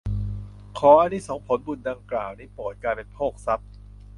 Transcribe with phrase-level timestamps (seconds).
[0.77, 3.67] ขออานิสงส์ผลบุญดังกล่าวนี้โปรดกลายเป็นโภคทรัพย์